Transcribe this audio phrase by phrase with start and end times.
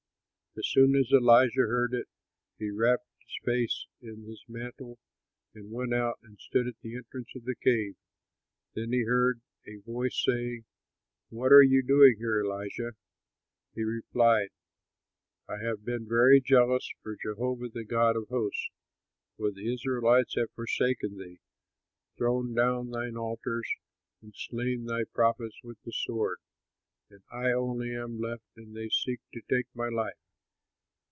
[0.57, 2.09] As soon as Elijah heard it,
[2.59, 4.99] he wrapped his face in his mantle
[5.53, 7.95] and went out and stood at the entrance of the cave.
[8.75, 10.65] Then he heard a voice saying,
[11.29, 12.95] "What are you doing here, Elijah?"
[13.75, 14.49] He replied,
[15.47, 18.71] "I have been very jealous for Jehovah the God of hosts,
[19.37, 21.39] for the Israelites have forsaken thee,
[22.17, 23.69] thrown down thine altars,
[24.21, 26.39] and slain thy prophets with the sword,
[27.09, 30.17] and I only am left; and they seek to take my life."